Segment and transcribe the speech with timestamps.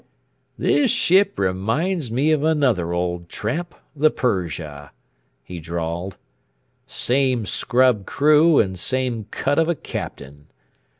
[0.57, 4.91] "This ship reminds me of another old tramp, the Persia,"
[5.43, 6.17] he drawled.
[6.87, 10.47] "Same scrub crew and same cut of a Captain.